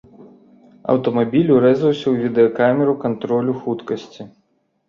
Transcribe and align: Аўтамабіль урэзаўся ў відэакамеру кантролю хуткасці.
Аўтамабіль 0.93 1.51
урэзаўся 1.57 2.05
ў 2.13 2.25
відэакамеру 2.25 2.99
кантролю 3.05 3.57
хуткасці. 3.61 4.21